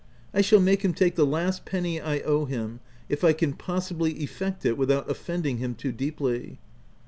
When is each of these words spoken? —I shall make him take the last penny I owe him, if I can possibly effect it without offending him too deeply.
—I 0.33 0.41
shall 0.41 0.59
make 0.59 0.81
him 0.83 0.95
take 0.95 1.13
the 1.13 1.27
last 1.27 1.63
penny 1.63 2.01
I 2.01 2.21
owe 2.21 2.45
him, 2.45 2.79
if 3.07 3.23
I 3.23 3.33
can 3.33 3.53
possibly 3.53 4.13
effect 4.13 4.65
it 4.65 4.75
without 4.75 5.07
offending 5.07 5.57
him 5.59 5.75
too 5.75 5.91
deeply. 5.91 6.57